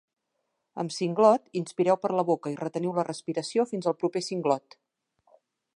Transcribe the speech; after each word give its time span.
Amb 0.83 0.93
singlot 0.95 1.51
inspireu 1.61 1.99
per 2.05 2.11
la 2.21 2.25
boca 2.31 2.55
i 2.55 2.59
reteniu 2.63 2.97
la 2.97 3.07
respiració 3.11 3.69
fins 3.73 3.91
el 3.93 3.99
proper 4.03 4.27
singlot 4.31 4.79